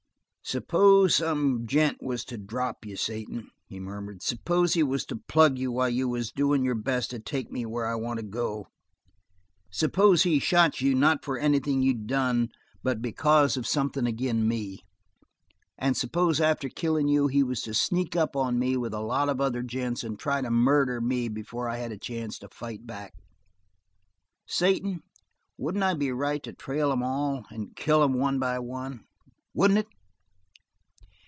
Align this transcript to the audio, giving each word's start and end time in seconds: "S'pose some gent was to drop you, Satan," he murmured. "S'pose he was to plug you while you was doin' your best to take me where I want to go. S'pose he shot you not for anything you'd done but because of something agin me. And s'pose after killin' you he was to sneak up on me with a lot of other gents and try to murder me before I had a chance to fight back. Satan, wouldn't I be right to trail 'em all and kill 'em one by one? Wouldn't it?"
"S'pose 0.43 1.15
some 1.15 1.65
gent 1.65 2.03
was 2.03 2.25
to 2.25 2.37
drop 2.37 2.83
you, 2.83 2.97
Satan," 2.97 3.51
he 3.67 3.79
murmured. 3.79 4.21
"S'pose 4.21 4.73
he 4.73 4.83
was 4.83 5.05
to 5.05 5.15
plug 5.15 5.57
you 5.57 5.71
while 5.71 5.87
you 5.87 6.09
was 6.09 6.29
doin' 6.33 6.65
your 6.65 6.75
best 6.75 7.09
to 7.11 7.19
take 7.19 7.49
me 7.49 7.65
where 7.65 7.85
I 7.87 7.95
want 7.95 8.19
to 8.19 8.25
go. 8.25 8.67
S'pose 9.69 10.23
he 10.23 10.39
shot 10.39 10.81
you 10.81 10.93
not 10.93 11.23
for 11.23 11.37
anything 11.37 11.81
you'd 11.81 12.05
done 12.05 12.49
but 12.83 13.01
because 13.01 13.55
of 13.55 13.65
something 13.65 14.05
agin 14.05 14.45
me. 14.45 14.83
And 15.77 15.95
s'pose 15.95 16.41
after 16.41 16.67
killin' 16.67 17.07
you 17.07 17.27
he 17.27 17.43
was 17.43 17.61
to 17.61 17.73
sneak 17.73 18.17
up 18.17 18.35
on 18.35 18.59
me 18.59 18.75
with 18.75 18.93
a 18.93 18.99
lot 18.99 19.29
of 19.29 19.39
other 19.39 19.61
gents 19.61 20.03
and 20.03 20.19
try 20.19 20.41
to 20.41 20.49
murder 20.51 20.99
me 20.99 21.29
before 21.29 21.69
I 21.69 21.77
had 21.77 21.93
a 21.93 21.97
chance 21.97 22.37
to 22.39 22.49
fight 22.49 22.85
back. 22.85 23.13
Satan, 24.47 25.01
wouldn't 25.57 25.83
I 25.83 25.93
be 25.93 26.11
right 26.11 26.43
to 26.43 26.51
trail 26.51 26.91
'em 26.91 27.03
all 27.03 27.45
and 27.51 27.73
kill 27.73 28.03
'em 28.03 28.15
one 28.15 28.37
by 28.37 28.59
one? 28.59 29.05
Wouldn't 29.53 29.77
it?" 29.79 29.87